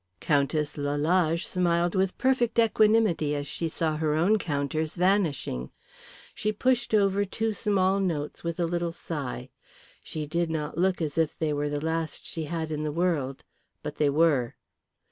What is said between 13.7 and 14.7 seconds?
but they were.